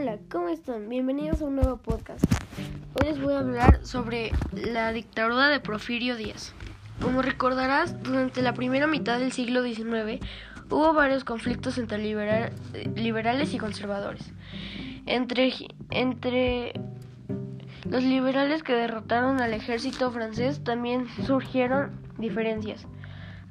[0.00, 0.88] Hola, ¿cómo están?
[0.88, 2.24] Bienvenidos a un nuevo podcast.
[2.94, 6.54] Hoy les voy a hablar sobre la dictadura de Porfirio Díaz.
[7.02, 10.24] Como recordarás, durante la primera mitad del siglo XIX
[10.70, 14.32] hubo varios conflictos entre liberales y conservadores.
[15.04, 15.52] Entre,
[15.90, 16.72] entre
[17.84, 22.86] los liberales que derrotaron al ejército francés también surgieron diferencias.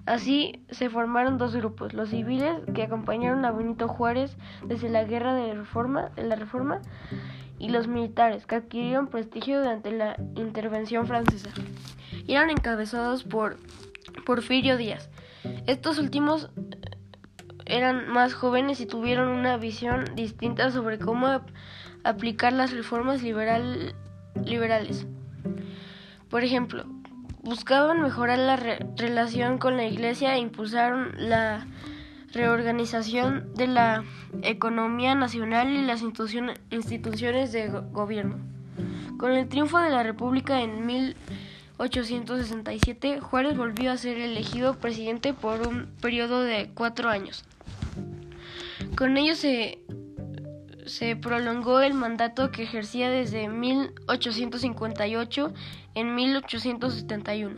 [0.09, 5.35] Así se formaron dos grupos, los civiles que acompañaron a Benito Juárez desde la guerra
[5.35, 6.81] de, reforma, la Reforma
[7.59, 11.51] y los militares que adquirieron prestigio durante la intervención francesa.
[12.27, 13.57] eran encabezados por
[14.25, 15.11] Porfirio Díaz.
[15.67, 16.79] Estos últimos eh,
[17.67, 21.41] eran más jóvenes y tuvieron una visión distinta sobre cómo
[22.03, 23.93] aplicar las reformas liberal,
[24.43, 25.05] liberales.
[26.31, 26.87] Por ejemplo,
[27.43, 31.65] buscaban mejorar la relación con la Iglesia e impulsaron la
[32.31, 34.03] reorganización de la
[34.43, 38.35] economía nacional y las instituciones de gobierno.
[39.17, 45.67] Con el triunfo de la República en 1867, Juárez volvió a ser elegido presidente por
[45.67, 47.43] un periodo de cuatro años.
[48.95, 49.79] Con ello se
[50.89, 55.53] se prolongó el mandato que ejercía desde 1858
[55.93, 57.55] en 1871.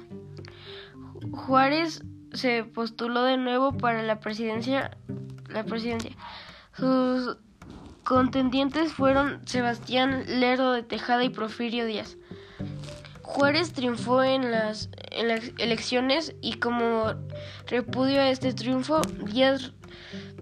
[1.31, 4.97] Juárez se postuló de nuevo para la presidencia.
[5.49, 6.11] La presidencia.
[6.77, 7.37] Sus
[8.03, 12.17] contendientes fueron Sebastián Lerdo de Tejada y Porfirio Díaz.
[13.21, 17.13] Juárez triunfó en las, en las elecciones y como
[17.67, 19.71] repudio a este triunfo, Díaz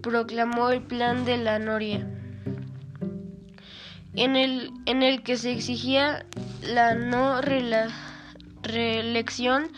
[0.02, 2.08] proclamó el plan de la Noria
[4.14, 6.26] en el, en el que se exigía
[6.62, 7.40] la no
[8.62, 9.70] reelección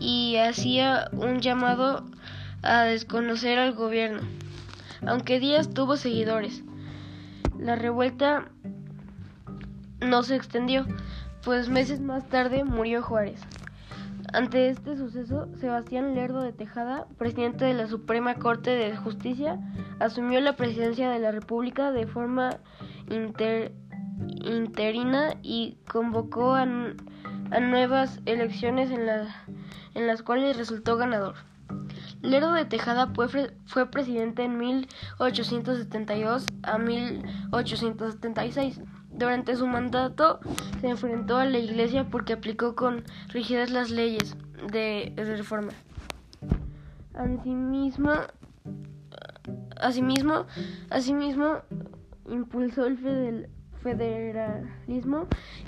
[0.00, 2.04] y hacía un llamado
[2.62, 4.20] a desconocer al gobierno.
[5.06, 6.62] Aunque Díaz tuvo seguidores,
[7.58, 8.48] la revuelta
[10.00, 10.86] no se extendió,
[11.42, 13.40] pues meses más tarde murió Juárez.
[14.32, 19.58] Ante este suceso, Sebastián Lerdo de Tejada, presidente de la Suprema Corte de Justicia,
[20.00, 22.58] asumió la presidencia de la República de forma
[24.44, 29.06] interina y convocó a, nuevas elecciones en,
[30.06, 31.36] las cuales resultó ganador.
[32.20, 33.28] Lerdo de Tejada fue,
[33.64, 38.82] fue presidente en 1872 a 1876.
[39.18, 40.38] Durante su mandato
[40.80, 44.36] se enfrentó a la Iglesia porque aplicó con rigidez las leyes
[44.70, 45.72] de, reforma.
[47.14, 48.12] Asimismo,
[49.80, 50.46] asimismo,
[50.90, 51.56] asimismo
[52.30, 53.48] impulsó el
[53.82, 55.26] federalismo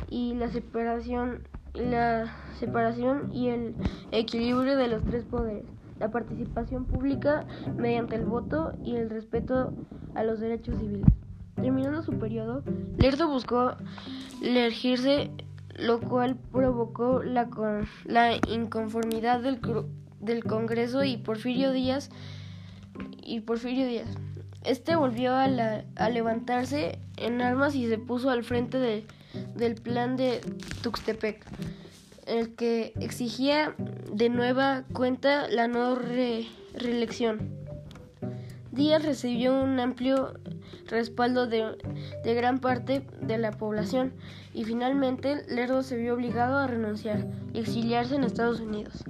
[0.09, 1.43] y la separación,
[1.75, 3.75] la separación y el
[4.13, 5.65] equilibrio de los tres poderes,
[5.99, 7.47] la participación pública
[7.77, 9.73] mediante el voto y el respeto
[10.15, 11.30] a los derechos civiles.
[11.61, 12.63] Terminando su periodo,
[12.99, 13.77] Lerdo buscó
[14.43, 15.31] elegirse,
[15.77, 17.49] lo cual provocó la,
[18.05, 19.61] la inconformidad del,
[20.21, 22.11] del Congreso y Porfirio Díaz
[23.23, 24.09] y Porfirio Díaz.
[24.65, 25.49] Este volvió a,
[26.11, 29.07] levantarse en armas y se puso al frente
[29.55, 30.41] del plan de
[30.83, 31.47] Tuxtepec,
[32.27, 33.75] el que exigía
[34.13, 37.55] de nueva cuenta la no reelección.
[38.73, 40.35] Díaz recibió un amplio
[40.87, 41.77] respaldo de,
[42.25, 44.13] gran parte de la población
[44.55, 49.05] y finalmente Lerdo se vio obligado a renunciar y exiliarse en Estados Unidos.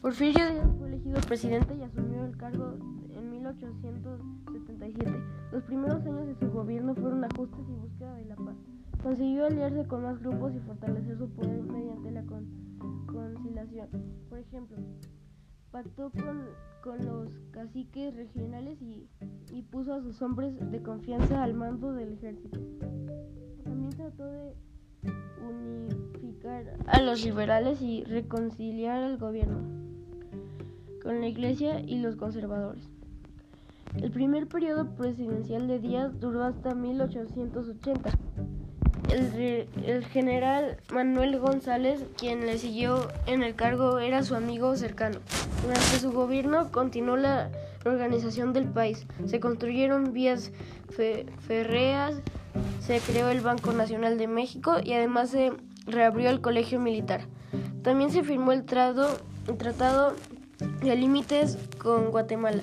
[0.00, 2.76] Porfirio Díaz fue elegido presidente y asumió el cargo
[3.30, 5.10] 1877.
[5.52, 8.56] Los primeros años de su gobierno fueron ajustes y búsqueda de la paz.
[9.02, 12.24] Consiguió aliarse con más grupos y fortalecer su poder mediante la
[13.06, 13.88] conciliación.
[14.28, 14.76] Por ejemplo,
[15.76, 19.06] pactó con, los caciques regionales y,
[19.52, 22.58] y puso a sus hombres de confianza al mando del ejército.
[23.62, 24.54] También trató de
[25.50, 29.58] unificar a los liberales y reconciliar al gobierno
[31.02, 32.88] con la iglesia y los conservadores.
[34.00, 38.10] El primer periodo presidencial de Díaz duró hasta 1880.
[39.08, 45.20] El, general Manuel González, quien le siguió en el cargo, era su amigo cercano.
[45.62, 47.50] Durante su gobierno continuó la
[47.84, 49.06] organización del país.
[49.26, 50.50] Se construyeron vías
[51.46, 52.14] ferreas,
[52.80, 55.52] se creó el Banco Nacional de México y además se
[55.86, 57.22] reabrió el Colegio Militar.
[57.82, 60.16] También se firmó el, el Tratado
[60.82, 62.62] de Límites con Guatemala.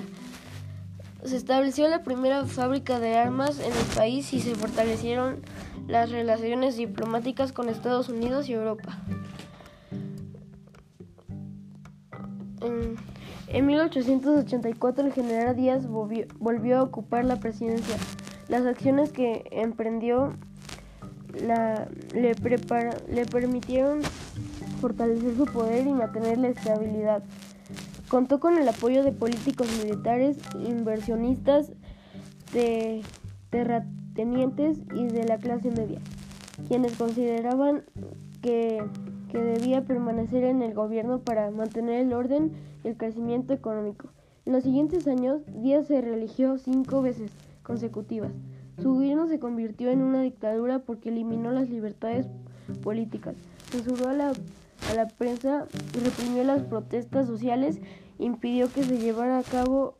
[1.24, 5.42] Se estableció la primera fábrica de armas en el país y se fortalecieron
[5.88, 8.98] las relaciones diplomáticas con Estados Unidos y Europa.
[13.48, 17.98] En, 1884 el general Díaz volvió, a ocupar la presidencia.
[18.48, 20.34] Las acciones que emprendió
[21.34, 22.34] le,
[23.08, 24.02] le permitieron
[24.82, 27.24] fortalecer su poder y mantener la estabilidad.
[28.08, 31.72] Contó con el apoyo de políticos militares, inversionistas,
[32.54, 33.02] de
[33.54, 36.00] terratenientes y de la clase media,
[36.68, 37.84] quienes consideraban
[38.42, 38.84] que,
[39.30, 42.52] que debía permanecer en el gobierno para mantener el orden
[42.84, 44.10] y el crecimiento económico.
[44.48, 48.32] En los siguientes años, Díaz se reeligió cinco veces consecutivas.
[48.82, 52.26] Su gobierno se convirtió en una dictadura porque eliminó las libertades
[52.82, 53.36] políticas,
[53.70, 55.68] censuró a la, a la prensa,
[56.04, 57.80] reprimió las protestas sociales,
[58.18, 60.00] impidió que se llevara a cabo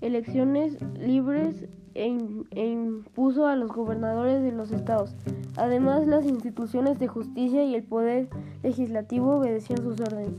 [0.00, 1.66] elecciones libres
[1.98, 2.16] e,
[2.52, 5.16] e, impuso a los gobernadores de los estados.
[5.56, 8.28] Además, las instituciones de justicia y el poder
[8.62, 10.32] legislativo obedecían sus órdenes.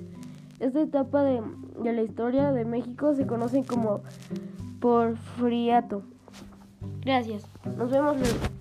[0.59, 1.41] Esta etapa de,
[1.83, 4.01] la historia de México se conoce como
[4.79, 6.03] porfiriato.
[7.01, 7.43] Gracias.
[7.77, 8.58] Nos vemos luego.